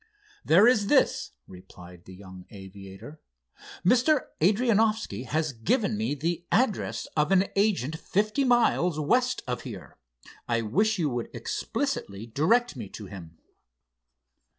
"There 0.43 0.67
is 0.67 0.87
this," 0.87 1.33
replied 1.45 2.05
the 2.05 2.15
young 2.15 2.47
aviator—"Mr. 2.49 4.29
Adrianoffski 4.41 5.27
has 5.27 5.53
given 5.53 5.95
me 5.95 6.15
the 6.15 6.43
address 6.51 7.05
of 7.15 7.31
an 7.31 7.49
agent 7.55 7.99
fifty 7.99 8.43
miles 8.43 8.99
west 8.99 9.43
of 9.47 9.61
here. 9.61 9.99
I 10.47 10.63
wish 10.63 10.97
you 10.97 11.07
would 11.11 11.29
explicitly 11.35 12.25
direct 12.25 12.75
me 12.75 12.89
to 12.89 13.05
him." 13.05 13.37